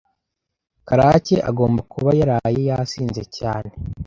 Karake 0.87 1.35
agomba 1.49 1.81
kuba 1.91 2.09
yaraye 2.19 2.61
yasinze 2.69 3.23
cyane. 3.37 3.69